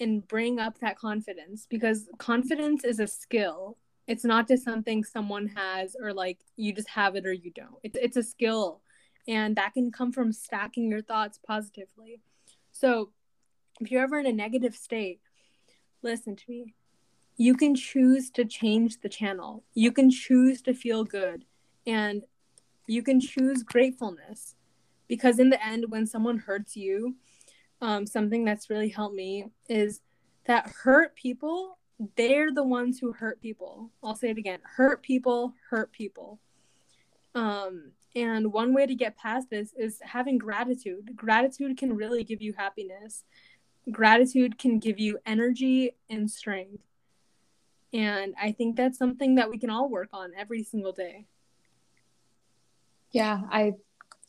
And 0.00 0.26
bring 0.26 0.58
up 0.58 0.78
that 0.80 0.98
confidence 0.98 1.66
because 1.70 2.08
confidence 2.18 2.84
is 2.84 2.98
a 2.98 3.06
skill 3.06 3.76
it's 4.06 4.24
not 4.24 4.48
just 4.48 4.64
something 4.64 5.02
someone 5.02 5.48
has 5.48 5.96
or 6.00 6.12
like 6.12 6.38
you 6.56 6.74
just 6.74 6.88
have 6.90 7.16
it 7.16 7.26
or 7.26 7.32
you 7.32 7.50
don't. 7.50 7.76
It's 7.82 7.96
it's 8.00 8.16
a 8.16 8.22
skill 8.22 8.80
and 9.26 9.56
that 9.56 9.72
can 9.74 9.90
come 9.90 10.12
from 10.12 10.32
stacking 10.32 10.90
your 10.90 11.02
thoughts 11.02 11.38
positively. 11.46 12.20
So, 12.72 13.10
if 13.80 13.90
you're 13.90 14.02
ever 14.02 14.18
in 14.18 14.26
a 14.26 14.32
negative 14.32 14.74
state, 14.74 15.20
listen 16.02 16.36
to 16.36 16.44
me. 16.48 16.74
You 17.36 17.54
can 17.54 17.74
choose 17.74 18.30
to 18.32 18.44
change 18.44 19.00
the 19.00 19.08
channel. 19.08 19.64
You 19.74 19.90
can 19.90 20.10
choose 20.10 20.60
to 20.62 20.74
feel 20.74 21.04
good 21.04 21.44
and 21.86 22.22
you 22.86 23.02
can 23.02 23.20
choose 23.20 23.62
gratefulness 23.62 24.54
because 25.08 25.38
in 25.38 25.50
the 25.50 25.64
end 25.64 25.86
when 25.88 26.06
someone 26.06 26.38
hurts 26.38 26.76
you, 26.76 27.16
um, 27.84 28.06
something 28.06 28.46
that's 28.46 28.70
really 28.70 28.88
helped 28.88 29.14
me 29.14 29.46
is 29.68 30.00
that 30.46 30.72
hurt 30.82 31.14
people 31.14 31.76
they're 32.16 32.52
the 32.52 32.64
ones 32.64 32.98
who 32.98 33.12
hurt 33.12 33.40
people. 33.40 33.90
I'll 34.02 34.16
say 34.16 34.30
it 34.30 34.38
again 34.38 34.58
hurt 34.76 35.02
people, 35.02 35.54
hurt 35.70 35.92
people. 35.92 36.40
Um, 37.34 37.92
and 38.16 38.52
one 38.52 38.74
way 38.74 38.86
to 38.86 38.94
get 38.94 39.16
past 39.16 39.50
this 39.50 39.72
is 39.76 40.00
having 40.02 40.38
gratitude. 40.38 41.14
Gratitude 41.14 41.76
can 41.76 41.94
really 41.94 42.24
give 42.24 42.40
you 42.40 42.52
happiness. 42.52 43.24
Gratitude 43.90 44.58
can 44.58 44.78
give 44.78 44.98
you 44.98 45.18
energy 45.26 45.92
and 46.08 46.30
strength. 46.30 46.82
And 47.92 48.34
I 48.40 48.52
think 48.52 48.76
that's 48.76 48.98
something 48.98 49.36
that 49.36 49.50
we 49.50 49.58
can 49.58 49.70
all 49.70 49.88
work 49.88 50.08
on 50.12 50.32
every 50.36 50.64
single 50.64 50.92
day. 50.92 51.26
Yeah, 53.12 53.42
I 53.50 53.74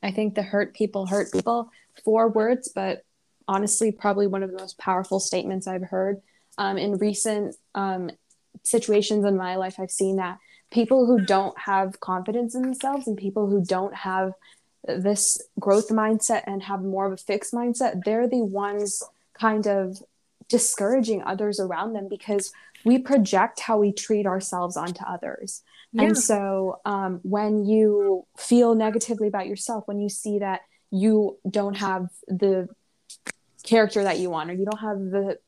I 0.03 0.11
think 0.11 0.35
the 0.35 0.43
hurt 0.43 0.75
people 0.75 1.07
hurt 1.07 1.31
people. 1.31 1.71
Four 2.03 2.29
words, 2.29 2.71
but 2.75 3.03
honestly, 3.47 3.91
probably 3.91 4.27
one 4.27 4.43
of 4.43 4.51
the 4.51 4.57
most 4.57 4.77
powerful 4.77 5.19
statements 5.19 5.67
I've 5.67 5.83
heard. 5.83 6.21
Um, 6.57 6.77
in 6.77 6.97
recent 6.97 7.55
um, 7.73 8.09
situations 8.63 9.25
in 9.25 9.35
my 9.37 9.55
life, 9.55 9.75
I've 9.79 9.91
seen 9.91 10.17
that 10.17 10.39
people 10.71 11.05
who 11.05 11.25
don't 11.25 11.57
have 11.59 11.99
confidence 11.99 12.55
in 12.55 12.61
themselves 12.61 13.07
and 13.07 13.17
people 13.17 13.47
who 13.47 13.63
don't 13.63 13.93
have 13.93 14.33
this 14.87 15.41
growth 15.59 15.89
mindset 15.89 16.43
and 16.45 16.63
have 16.63 16.81
more 16.81 17.05
of 17.05 17.13
a 17.13 17.17
fixed 17.17 17.53
mindset, 17.53 18.03
they're 18.03 18.27
the 18.27 18.43
ones 18.43 19.03
kind 19.33 19.67
of 19.67 20.01
discouraging 20.47 21.23
others 21.23 21.59
around 21.59 21.93
them 21.93 22.07
because 22.07 22.51
we 22.83 22.99
project 22.99 23.59
how 23.59 23.79
we 23.79 23.91
treat 23.91 24.27
ourselves 24.27 24.77
onto 24.77 25.03
others. 25.03 25.63
Yeah. 25.91 26.03
And 26.03 26.17
so 26.17 26.81
um, 26.85 27.19
when 27.23 27.65
you 27.65 28.25
feel 28.37 28.75
negatively 28.75 29.27
about 29.27 29.47
yourself, 29.47 29.87
when 29.87 29.99
you 29.99 30.09
see 30.09 30.39
that 30.39 30.61
you 30.91 31.37
don't 31.49 31.77
have 31.77 32.09
the 32.27 32.69
character 33.65 34.03
that 34.03 34.19
you 34.19 34.29
want 34.29 34.49
or 34.49 34.53
you 34.53 34.65
don't 34.65 34.79
have 34.79 34.99
the 34.99 35.39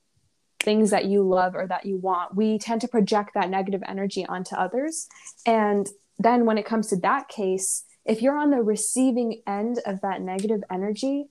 things 0.60 0.90
that 0.90 1.06
you 1.06 1.24
love 1.24 1.56
or 1.56 1.68
that 1.68 1.86
you 1.86 1.98
want, 1.98 2.36
we 2.36 2.58
tend 2.58 2.82
to 2.82 2.88
project 2.88 3.34
that 3.34 3.50
negative 3.50 3.82
energy 3.88 4.26
onto 4.26 4.56
others. 4.56 5.08
And 5.46 5.88
then 6.20 6.46
when 6.46 6.58
it 6.58 6.66
comes 6.66 6.88
to 6.88 6.98
that 6.98 7.30
case, 7.30 7.84
if 8.06 8.22
you're 8.22 8.38
on 8.38 8.52
the 8.52 8.62
receiving 8.62 9.42
end 9.46 9.80
of 9.86 10.02
that 10.02 10.22
negative 10.22 10.64
energy, 10.72 11.28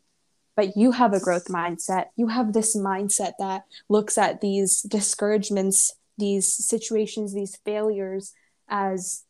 but 0.54 0.76
you 0.76 0.92
have 0.92 1.12
a 1.12 1.20
growth 1.20 1.48
mindset, 1.48 2.06
you 2.16 2.28
have 2.28 2.52
this 2.52 2.76
mindset 2.76 3.32
that 3.38 3.64
looks 3.88 4.16
at 4.16 4.40
these 4.40 4.82
discouragements, 4.82 5.94
these 6.16 6.50
situations, 6.50 7.34
these 7.34 7.56
failures 7.64 8.32
as 8.68 9.24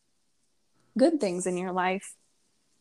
good 0.97 1.19
things 1.19 1.45
in 1.45 1.57
your 1.57 1.71
life, 1.71 2.15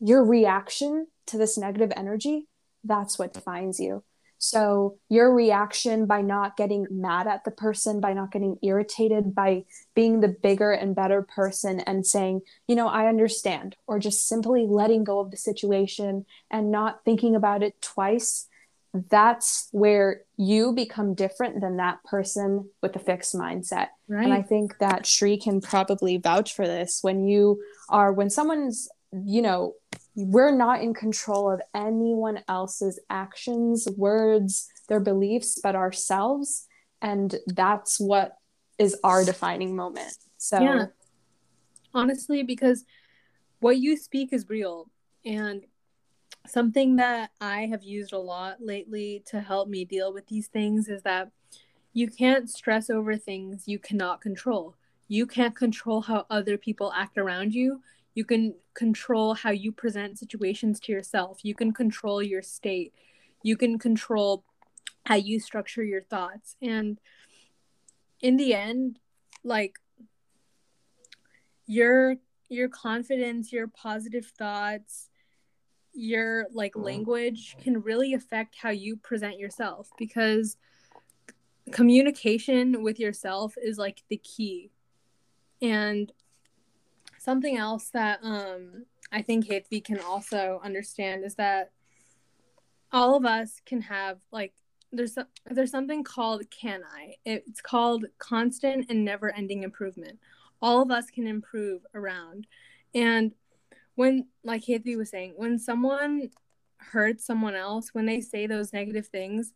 your 0.01 0.25
reaction 0.25 1.09
to 1.27 1.39
this 1.39 1.59
negative 1.59 1.93
energy, 1.97 2.47
that's 2.85 3.19
what 3.19 3.33
defines 3.33 3.81
you. 3.81 4.05
So, 4.39 4.99
your 5.09 5.35
reaction 5.35 6.07
by 6.07 6.21
not 6.21 6.57
getting 6.57 6.87
mad 6.91 7.27
at 7.27 7.45
the 7.45 7.51
person, 7.51 8.01
by 8.01 8.13
not 8.13 8.33
getting 8.33 8.59
irritated, 8.63 9.35
by 9.35 9.65
being 9.95 10.21
the 10.21 10.29
bigger 10.29 10.73
and 10.73 10.95
better 10.95 11.23
person 11.23 11.81
and 11.81 12.07
saying, 12.07 12.43
you 12.69 12.75
know, 12.75 12.89
I 12.89 13.07
understand, 13.07 13.77
or 13.87 13.99
just 13.99 14.29
simply 14.29 14.67
letting 14.67 15.05
go 15.05 15.21
of 15.21 15.31
the 15.31 15.37
situation 15.37 16.27
and 16.51 16.71
not 16.71 17.05
thinking 17.05 17.35
about 17.35 17.63
it 17.63 17.81
twice, 17.81 18.47
that's 19.09 19.69
where 19.73 20.23
you 20.37 20.73
become 20.73 21.15
different 21.15 21.61
than 21.61 21.77
that 21.77 22.03
person 22.05 22.69
with 22.83 22.97
a 22.97 22.99
fixed 22.99 23.35
mindset. 23.35 23.89
Right. 24.09 24.25
And 24.25 24.33
I 24.33 24.43
think 24.43 24.79
that 24.79 25.07
Shree 25.07 25.39
can 25.39 25.61
probably 25.61 26.17
vouch 26.19 26.55
for 26.55 26.67
this 26.67 27.01
when 27.03 27.27
you 27.27 27.61
are, 27.89 28.13
when 28.13 28.31
someone's, 28.31 28.89
you 29.25 29.43
know, 29.43 29.75
we're 30.15 30.55
not 30.55 30.83
in 30.83 30.95
control 30.95 31.51
of 31.51 31.61
anyone 31.75 32.43
else's 32.49 32.99
actions, 33.11 33.87
words, 33.97 34.69
their 34.89 35.01
beliefs, 35.01 35.61
but 35.63 35.75
ourselves. 35.75 36.67
And 37.03 37.35
that's 37.47 38.01
what 38.01 38.37
is 38.79 38.97
our 39.05 39.25
defining 39.25 39.77
moment. 39.77 40.13
So, 40.39 40.61
yeah. 40.61 40.87
honestly, 41.95 42.43
because 42.43 42.85
what 43.61 43.79
you 43.79 43.97
speak 43.97 44.33
is 44.33 44.49
real. 44.49 44.91
And 45.25 45.65
something 46.47 46.97
that 46.97 47.31
I 47.41 47.67
have 47.67 47.83
used 47.83 48.13
a 48.13 48.19
lot 48.19 48.59
lately 48.61 49.23
to 49.27 49.41
help 49.41 49.69
me 49.69 49.85
deal 49.85 50.13
with 50.13 50.27
these 50.29 50.49
things 50.49 50.89
is 50.89 51.03
that 51.03 51.31
you 51.93 52.09
can't 52.09 52.49
stress 52.51 52.91
over 52.91 53.17
things 53.17 53.65
you 53.67 53.79
cannot 53.79 54.21
control. 54.21 54.75
You 55.09 55.27
can't 55.27 55.57
control 55.57 56.03
how 56.03 56.27
other 56.31 56.59
people 56.59 56.93
act 56.95 57.17
around 57.17 57.55
you, 57.55 57.81
you 58.17 58.25
can 58.25 58.55
control 58.73 59.35
how 59.35 59.51
you 59.51 59.71
present 59.71 60.19
situations 60.19 60.81
to 60.81 60.91
yourself. 60.91 61.41
You 61.43 61.55
can 61.55 61.71
control 61.73 62.23
your 62.23 62.41
state. 62.41 62.95
You 63.43 63.59
can 63.59 63.79
control 63.79 64.43
how 65.05 65.17
you 65.17 65.39
structure 65.39 65.85
your 65.85 66.01
thoughts. 66.01 66.57
And 66.63 66.99
in 68.23 68.39
the 68.39 68.55
end, 68.55 68.99
like 69.45 69.77
your 71.67 72.17
your 72.49 72.71
confidence, 72.71 73.53
your 73.53 73.69
positive 73.69 74.25
thoughts, 74.39 75.11
your 75.93 76.47
like 76.55 76.73
mm-hmm. 76.73 76.85
language 76.85 77.57
can 77.63 77.83
really 77.83 78.15
affect 78.15 78.57
how 78.57 78.71
you 78.71 78.97
present 78.97 79.39
yourself 79.39 79.91
because 79.99 80.57
communication 81.71 82.83
with 82.83 82.99
yourself 82.99 83.57
is 83.63 83.77
like 83.77 84.05
the 84.09 84.17
key. 84.17 84.71
And 85.61 86.11
something 87.27 87.57
else 87.57 87.91
that 87.91 88.21
um 88.23 88.87
I 89.11 89.21
think 89.21 89.47
Haithvi 89.47 89.85
can 89.85 89.99
also 89.99 90.61
understand 90.63 91.25
is 91.25 91.35
that 91.35 91.73
all 92.93 93.17
of 93.17 93.27
us 93.27 93.61
can 93.67 93.81
have 93.83 94.19
like 94.31 94.55
there's 94.93 95.19
there's 95.51 95.73
something 95.73 96.05
called 96.05 96.49
can 96.51 96.83
I. 96.85 97.17
It's 97.25 97.61
called 97.61 98.07
constant 98.19 98.87
and 98.89 99.05
never 99.05 99.35
ending 99.35 99.65
improvement. 99.65 100.21
All 100.63 100.81
of 100.81 100.91
us 100.91 101.11
can 101.11 101.27
improve 101.27 101.83
around. 101.95 102.47
And 102.95 103.33
when 103.97 104.29
like 104.45 104.65
Haithvi 104.65 104.97
was 104.97 105.11
saying, 105.11 105.35
when 105.37 105.59
someone 105.59 106.31
hurts 106.79 107.25
someone 107.25 107.55
else, 107.55 107.91
when 107.93 108.07
they 108.07 108.21
say 108.21 108.47
those 108.47 108.73
negative 108.73 109.07
things, 109.07 109.53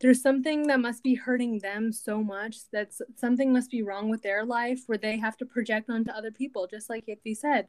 there's 0.00 0.20
something 0.20 0.66
that 0.66 0.80
must 0.80 1.02
be 1.02 1.14
hurting 1.14 1.60
them 1.60 1.92
so 1.92 2.22
much 2.22 2.68
that 2.72 2.92
something 3.14 3.52
must 3.52 3.70
be 3.70 3.82
wrong 3.82 4.10
with 4.10 4.22
their 4.22 4.44
life 4.44 4.82
where 4.86 4.98
they 4.98 5.16
have 5.16 5.36
to 5.36 5.46
project 5.46 5.88
onto 5.88 6.10
other 6.10 6.32
people 6.32 6.66
just 6.66 6.90
like 6.90 7.06
Haithvi 7.06 7.36
said. 7.36 7.68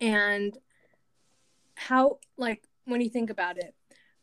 And 0.00 0.56
how 1.74 2.18
like 2.36 2.62
when 2.84 3.00
you 3.00 3.10
think 3.10 3.30
about 3.30 3.58
it 3.58 3.74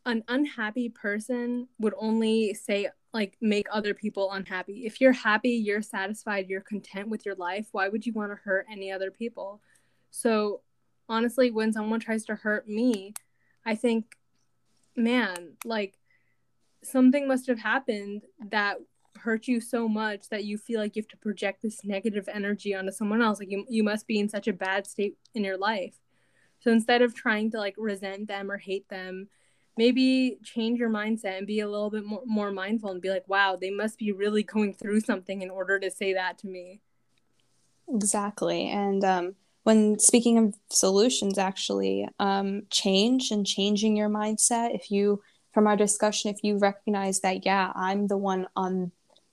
an 0.06 0.24
unhappy 0.28 0.88
person 0.88 1.68
would 1.78 1.94
only 1.96 2.54
say 2.54 2.88
like 3.12 3.36
make 3.40 3.66
other 3.70 3.94
people 3.94 4.32
unhappy. 4.32 4.84
If 4.86 5.00
you're 5.00 5.12
happy 5.12 5.50
you're 5.50 5.82
satisfied 5.82 6.48
you're 6.48 6.62
content 6.62 7.08
with 7.08 7.26
your 7.26 7.34
life 7.34 7.68
why 7.72 7.88
would 7.88 8.06
you 8.06 8.12
want 8.12 8.32
to 8.32 8.36
hurt 8.36 8.66
any 8.70 8.90
other 8.90 9.10
people? 9.10 9.60
So 10.10 10.62
honestly 11.12 11.50
when 11.50 11.72
someone 11.72 12.00
tries 12.00 12.24
to 12.24 12.34
hurt 12.34 12.68
me 12.68 13.12
i 13.66 13.74
think 13.74 14.16
man 14.96 15.52
like 15.64 15.98
something 16.82 17.28
must 17.28 17.46
have 17.46 17.58
happened 17.58 18.22
that 18.50 18.78
hurt 19.16 19.46
you 19.46 19.60
so 19.60 19.86
much 19.86 20.28
that 20.30 20.44
you 20.44 20.58
feel 20.58 20.80
like 20.80 20.96
you 20.96 21.02
have 21.02 21.08
to 21.08 21.16
project 21.18 21.62
this 21.62 21.84
negative 21.84 22.28
energy 22.32 22.74
onto 22.74 22.90
someone 22.90 23.22
else. 23.22 23.38
Like 23.38 23.50
you, 23.50 23.64
you 23.68 23.84
must 23.84 24.06
be 24.06 24.18
in 24.18 24.28
such 24.28 24.48
a 24.48 24.52
bad 24.52 24.86
state 24.86 25.16
in 25.34 25.44
your 25.44 25.58
life. 25.58 25.94
So 26.60 26.72
instead 26.72 27.02
of 27.02 27.14
trying 27.14 27.50
to 27.52 27.58
like 27.58 27.74
resent 27.78 28.26
them 28.26 28.50
or 28.50 28.56
hate 28.56 28.88
them 28.88 29.28
maybe 29.76 30.38
change 30.42 30.78
your 30.78 30.90
mindset 30.90 31.38
and 31.38 31.46
be 31.46 31.60
a 31.60 31.68
little 31.68 31.90
bit 31.90 32.04
more, 32.04 32.22
more 32.26 32.50
mindful 32.50 32.90
and 32.90 33.00
be 33.00 33.10
like 33.10 33.26
wow 33.28 33.56
they 33.56 33.70
must 33.70 33.98
be 33.98 34.12
really 34.12 34.42
going 34.42 34.72
through 34.72 35.00
something 35.00 35.42
in 35.42 35.50
order 35.50 35.78
to 35.78 35.90
say 35.90 36.12
that 36.14 36.38
to 36.38 36.46
me. 36.46 36.80
Exactly. 37.88 38.68
And 38.68 39.04
um 39.04 39.34
when 39.62 39.98
speaking 39.98 40.38
of 40.38 40.54
solutions 40.70 41.38
actually 41.38 42.08
um 42.18 42.62
change 42.70 43.30
and 43.30 43.46
changing 43.46 43.96
your 43.96 44.08
mindset. 44.08 44.74
If 44.74 44.90
you 44.90 45.22
from 45.52 45.66
our 45.66 45.76
discussion 45.76 46.30
if 46.30 46.38
you 46.42 46.56
recognize 46.56 47.20
that 47.20 47.44
yeah 47.44 47.72
i'm 47.74 48.06
the 48.06 48.16
one 48.16 48.46
on 48.56 48.90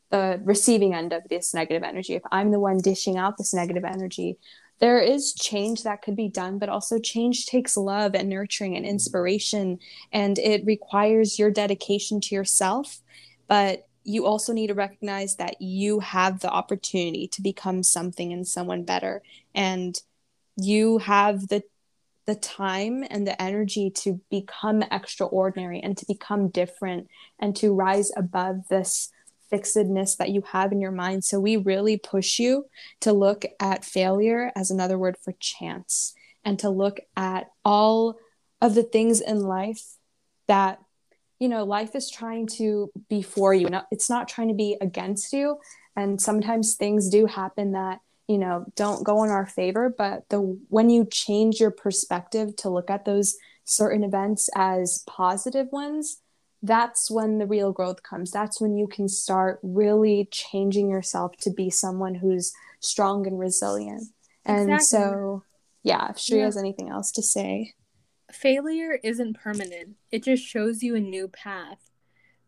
the 0.10 0.42
receiving 0.44 0.94
end 0.94 1.14
of 1.14 1.24
this 1.30 1.54
negative 1.54 1.82
energy 1.82 2.14
if 2.14 2.24
i'm 2.30 2.52
the 2.52 2.60
one 2.60 2.78
dishing 2.78 3.16
out 3.16 3.38
this 3.38 3.54
negative 3.54 3.86
energy 3.86 4.38
there 4.80 5.00
is 5.00 5.34
change 5.34 5.84
that 5.84 6.02
could 6.02 6.16
be 6.16 6.30
done 6.30 6.58
but 6.58 6.70
also 6.70 7.00
change 7.00 7.46
takes 7.46 7.76
love 7.78 8.16
and 8.16 8.30
nurturing 8.30 8.76
and 8.76 8.86
inspiration 8.86 9.78
and 10.12 10.40
it 10.40 10.66
requires 10.66 11.38
your 11.38 11.52
dedication 11.52 12.22
to 12.22 12.36
yourself. 12.36 13.02
But 13.48 13.88
you 14.06 14.26
also 14.26 14.54
need 14.54 14.68
to 14.68 14.74
recognize 14.74 15.36
that 15.36 15.62
you 15.62 16.00
have 16.00 16.40
the 16.40 16.50
opportunity 16.50 17.28
to 17.28 17.42
become 17.42 17.84
something 17.84 18.32
and 18.32 18.48
someone 18.48 18.84
better. 18.84 19.22
And 19.54 20.02
you 20.60 21.00
have 21.00 21.48
the 21.48 21.64
the 22.26 22.36
time 22.36 23.04
and 23.10 23.26
the 23.26 23.42
energy 23.42 23.90
to 23.90 24.22
become 24.30 24.84
extraordinary 24.92 25.80
and 25.80 25.98
to 25.98 26.06
become 26.06 26.48
different 26.48 27.08
and 27.40 27.56
to 27.56 27.74
rise 27.74 28.12
above 28.16 28.68
this 28.70 29.10
fixedness 29.50 30.16
that 30.18 30.30
you 30.30 30.44
have 30.52 30.72
in 30.72 30.80
your 30.80 30.92
mind. 30.92 31.24
So 31.24 31.40
we 31.40 31.58
really 31.58 31.98
push 31.98 32.38
you 32.38 32.66
to 33.02 33.14
look 33.14 33.46
at 33.60 33.84
failure 33.84 34.52
as 34.56 34.70
another 34.70 34.96
word 34.96 35.18
for 35.18 35.34
chance 35.40 36.14
and 36.46 36.60
to 36.60 36.70
look 36.70 37.00
at 37.18 37.48
all 37.66 38.20
of 38.62 38.76
the 38.76 38.84
things 38.84 39.22
in 39.22 39.42
life 39.42 39.82
that 40.48 40.80
you 41.40 41.48
know 41.48 41.64
life 41.64 41.96
is 41.96 42.12
trying 42.12 42.46
to 42.46 42.92
be 43.10 43.24
for 43.24 43.56
you. 43.56 43.70
It's 43.92 44.10
not 44.10 44.28
trying 44.28 44.50
to 44.50 44.54
be 44.54 44.78
against 44.80 45.34
you 45.34 45.58
and 45.96 46.22
sometimes 46.22 46.76
things 46.76 47.10
do 47.10 47.26
happen 47.26 47.72
that 47.72 48.02
you 48.30 48.38
know 48.38 48.64
don't 48.76 49.04
go 49.04 49.24
in 49.24 49.30
our 49.30 49.46
favor 49.46 49.94
but 49.98 50.24
the 50.30 50.40
when 50.70 50.90
you 50.90 51.06
change 51.06 51.60
your 51.60 51.72
perspective 51.72 52.56
to 52.56 52.70
look 52.70 52.90
at 52.90 53.04
those 53.04 53.36
certain 53.66 54.04
events 54.04 54.50
as 54.56 55.04
positive 55.06 55.68
ones 55.72 56.22
that's 56.62 57.10
when 57.10 57.38
the 57.38 57.46
real 57.46 57.72
growth 57.72 58.04
comes. 58.04 58.32
That's 58.32 58.60
when 58.60 58.76
you 58.76 58.88
can 58.88 59.08
start 59.08 59.60
really 59.64 60.28
changing 60.32 60.90
yourself 60.90 61.38
to 61.42 61.52
be 61.52 61.70
someone 61.70 62.16
who's 62.16 62.54
strong 62.82 63.26
and 63.28 63.40
resilient. 63.40 64.04
And 64.46 64.72
exactly. 64.72 64.86
so 64.86 65.44
yeah 65.84 66.10
if 66.10 66.20
Shree 66.20 66.40
yeah. 66.40 66.46
has 66.46 66.58
anything 66.58 66.90
else 66.90 67.12
to 67.14 67.22
say. 67.22 67.74
Failure 68.32 69.00
isn't 69.04 69.40
permanent. 69.40 69.96
It 70.12 70.24
just 70.24 70.44
shows 70.44 70.84
you 70.84 70.96
a 70.96 71.00
new 71.00 71.28
path. 71.28 71.80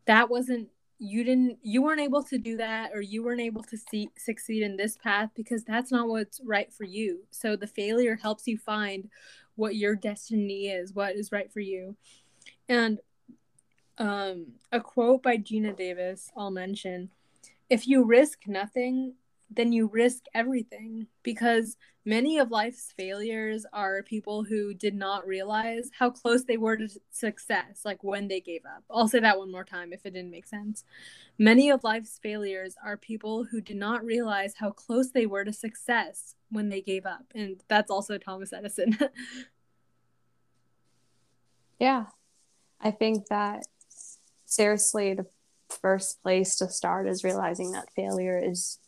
That 0.06 0.30
wasn't 0.30 0.70
you 1.04 1.24
didn't 1.24 1.58
you 1.64 1.82
weren't 1.82 2.00
able 2.00 2.22
to 2.22 2.38
do 2.38 2.58
that 2.58 2.92
or 2.94 3.02
you 3.02 3.24
weren't 3.24 3.42
able 3.42 3.64
to 3.64 3.76
see, 3.76 4.12
succeed 4.16 4.62
in 4.62 4.78
this 4.78 4.98
path 4.98 5.32
because 5.36 5.64
that's 5.64 5.92
not 5.92 6.08
what's 6.08 6.40
right 6.46 6.72
for 6.72 6.84
you. 6.84 7.22
So 7.32 7.56
the 7.56 7.66
failure 7.66 8.16
helps 8.16 8.46
you 8.46 8.60
find 8.60 9.10
what 9.56 9.76
your 9.76 9.96
destiny 9.96 10.68
is 10.68 10.94
what 10.94 11.16
is 11.16 11.32
right 11.32 11.52
for 11.52 11.60
you. 11.60 11.96
And 12.70 13.00
um, 13.98 14.54
a 14.72 14.80
quote 14.80 15.24
by 15.24 15.38
Geena 15.38 15.76
Davis 15.76 16.32
i'll 16.38 16.52
mention 16.52 17.10
if 17.70 17.88
you 17.88 18.04
risk 18.04 18.48
nothing 18.48 19.14
then 19.54 19.74
you 19.74 19.88
risk 19.88 20.24
everything 20.34 21.08
because 21.24 21.76
many 22.06 22.40
of 22.40 22.52
life's 22.52 22.94
failures 22.98 23.66
are 23.74 24.02
people 24.02 24.44
who 24.44 24.74
did 24.74 24.96
not 24.96 25.28
realize 25.28 25.90
how 25.98 26.10
close 26.10 26.46
they 26.46 26.58
were 26.58 26.78
to 26.78 26.88
success, 27.12 27.82
like 27.84 28.04
when 28.04 28.28
they 28.28 28.40
gave 28.40 28.62
up. 28.66 28.84
I'll 28.90 29.08
say 29.08 29.20
that 29.20 29.38
one 29.38 29.52
more 29.52 29.66
time 29.66 29.94
if 29.94 30.06
it 30.06 30.14
didn't 30.14 30.32
make 30.32 30.48
sense. 30.48 30.84
Many 31.38 31.70
of 31.70 31.84
life's 31.84 32.20
failures 32.24 32.76
are 32.84 32.98
people 32.98 33.44
who 33.44 33.62
did 33.62 33.78
not 33.78 34.06
realize 34.06 34.54
how 34.58 34.72
close 34.72 35.12
they 35.12 35.26
were 35.26 35.44
to 35.44 35.54
success 35.54 36.36
when 36.50 36.70
they 36.70 36.82
gave 36.82 37.06
up. 37.06 37.26
And 37.36 37.62
that's 37.68 37.92
also 37.92 38.18
Thomas 38.18 38.54
Edison. 38.54 38.98
yeah. 41.80 42.06
I 42.80 42.92
think 42.92 43.28
that 43.28 43.64
seriously, 44.46 45.14
the 45.14 45.28
first 45.70 46.22
place 46.22 46.58
to 46.58 46.70
start 46.70 47.08
is 47.08 47.24
realizing 47.24 47.72
that 47.72 47.94
failure 47.96 48.42
is 48.44 48.80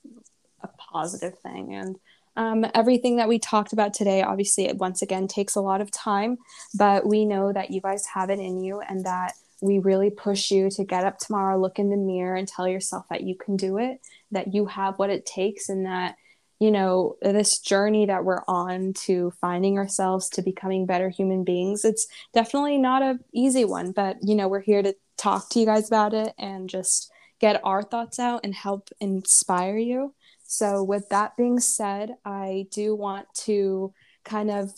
a 0.64 0.70
positive 0.78 1.38
thing. 1.40 1.74
And 1.76 2.00
um, 2.36 2.66
everything 2.74 3.18
that 3.18 3.28
we 3.28 3.38
talked 3.38 3.74
about 3.74 3.94
today, 3.94 4.24
obviously, 4.24 4.66
it 4.66 4.78
once 4.78 5.02
again 5.02 5.28
takes 5.28 5.56
a 5.56 5.62
lot 5.62 5.82
of 5.82 5.92
time, 5.92 6.38
but 6.74 7.06
we 7.06 7.26
know 7.26 7.54
that 7.54 7.72
you 7.72 7.82
guys 7.82 8.06
have 8.14 8.30
it 8.30 8.40
in 8.40 8.64
you 8.64 8.82
and 8.82 9.06
that 9.06 9.34
we 9.62 9.80
really 9.80 10.10
push 10.10 10.52
you 10.52 10.70
to 10.72 10.84
get 10.84 11.06
up 11.06 11.20
tomorrow, 11.20 11.60
look 11.60 11.80
in 11.80 11.90
the 11.90 11.96
mirror, 11.96 12.36
and 12.36 12.48
tell 12.48 12.68
yourself 12.68 13.06
that 13.10 13.22
you 13.22 13.36
can 13.36 13.56
do 13.56 13.78
it, 13.78 14.02
that 14.32 14.54
you 14.54 14.66
have 14.66 14.98
what 14.98 15.10
it 15.10 15.26
takes, 15.26 15.70
and 15.70 15.86
that, 15.86 16.16
you 16.60 16.72
know, 16.72 17.16
this 17.22 17.60
journey 17.60 18.06
that 18.08 18.26
we're 18.26 18.44
on 18.48 18.94
to 18.94 19.32
finding 19.40 19.78
ourselves, 19.78 20.28
to 20.30 20.42
becoming 20.42 20.86
better 20.86 21.10
human 21.10 21.44
beings, 21.44 21.86
it's 21.86 22.08
definitely 22.34 22.78
not 22.78 23.04
an 23.04 23.20
easy 23.34 23.64
one, 23.64 23.92
but, 23.92 24.18
you 24.22 24.36
know, 24.36 24.48
we're 24.48 24.60
here 24.60 24.82
to 24.82 24.96
talk 25.18 25.50
to 25.50 25.60
you 25.60 25.66
guys 25.66 25.88
about 25.88 26.14
it 26.14 26.34
and 26.38 26.70
just 26.70 27.12
get 27.40 27.62
our 27.64 27.84
thoughts 27.84 28.20
out 28.20 28.42
and 28.44 28.54
help 28.54 28.90
inspire 29.00 29.78
you. 29.78 30.14
So, 30.54 30.84
with 30.84 31.10
that 31.10 31.36
being 31.36 31.60
said, 31.60 32.12
I 32.24 32.68
do 32.70 32.96
want 32.96 33.26
to 33.46 33.92
kind 34.24 34.52
of 34.52 34.72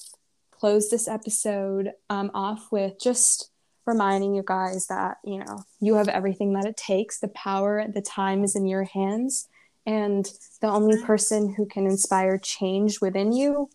close 0.50 0.90
this 0.90 1.06
episode 1.06 1.92
um, 2.10 2.32
off 2.34 2.72
with 2.72 2.94
just 2.98 3.52
reminding 3.86 4.34
you 4.34 4.44
guys 4.46 4.88
that, 4.88 5.18
you 5.26 5.40
know, 5.40 5.66
you 5.82 5.96
have 5.96 6.08
everything 6.08 6.54
that 6.54 6.64
it 6.64 6.78
takes. 6.78 7.20
The 7.20 7.28
power, 7.28 7.86
the 7.94 8.02
time 8.02 8.46
is 8.46 8.56
in 8.56 8.68
your 8.68 8.86
hands. 8.86 9.50
And 9.86 10.26
the 10.62 10.68
only 10.68 11.04
person 11.04 11.54
who 11.56 11.66
can 11.66 11.86
inspire 11.86 12.38
change 12.38 13.02
within 13.02 13.34
you 13.34 13.70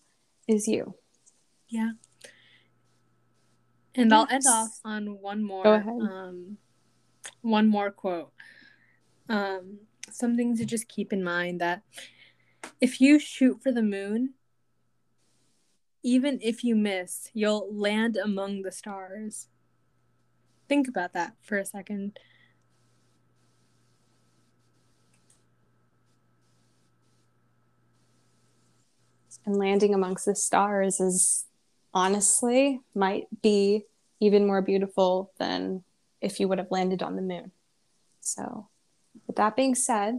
is 0.48 0.66
you. 0.66 0.94
Yeah. 1.68 1.90
And 3.94 4.10
yes. 4.10 4.12
I'll 4.12 4.34
end 4.34 4.44
off 4.48 4.80
on 4.86 5.20
one 5.20 5.44
more 5.44 5.66
um, 5.66 6.56
one 7.42 7.68
more 7.68 7.90
quote. 7.90 8.32
Um, 9.28 9.80
something 10.14 10.56
to 10.56 10.64
just 10.64 10.88
keep 10.88 11.12
in 11.12 11.22
mind 11.22 11.60
that 11.60 11.82
if 12.80 13.00
you 13.00 13.18
shoot 13.18 13.62
for 13.62 13.72
the 13.72 13.82
moon, 13.82 14.34
even 16.02 16.38
if 16.42 16.64
you 16.64 16.74
miss, 16.74 17.30
you'll 17.34 17.68
land 17.72 18.16
among 18.16 18.62
the 18.62 18.72
stars. 18.72 19.48
Think 20.68 20.88
about 20.88 21.12
that 21.12 21.34
for 21.42 21.58
a 21.58 21.64
second. 21.64 22.18
And 29.46 29.56
landing 29.56 29.94
amongst 29.94 30.26
the 30.26 30.34
stars 30.34 31.00
is 31.00 31.46
honestly 31.92 32.80
might 32.94 33.24
be 33.42 33.84
even 34.20 34.46
more 34.46 34.62
beautiful 34.62 35.32
than 35.38 35.82
if 36.20 36.38
you 36.38 36.46
would 36.48 36.58
have 36.58 36.70
landed 36.70 37.02
on 37.02 37.16
the 37.16 37.22
moon. 37.22 37.52
So 38.20 38.69
with 39.30 39.36
that 39.36 39.54
being 39.54 39.76
said, 39.76 40.18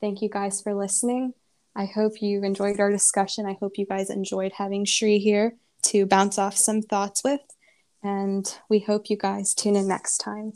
thank 0.00 0.22
you 0.22 0.30
guys 0.30 0.62
for 0.62 0.72
listening. 0.72 1.34
I 1.76 1.84
hope 1.84 2.22
you 2.22 2.42
enjoyed 2.42 2.80
our 2.80 2.90
discussion. 2.90 3.44
I 3.44 3.58
hope 3.60 3.76
you 3.76 3.84
guys 3.84 4.08
enjoyed 4.08 4.52
having 4.52 4.86
Shree 4.86 5.18
here 5.18 5.56
to 5.82 6.06
bounce 6.06 6.38
off 6.38 6.56
some 6.56 6.80
thoughts 6.80 7.22
with. 7.22 7.42
And 8.02 8.50
we 8.70 8.78
hope 8.78 9.10
you 9.10 9.18
guys 9.18 9.52
tune 9.52 9.76
in 9.76 9.86
next 9.86 10.22
time. 10.22 10.54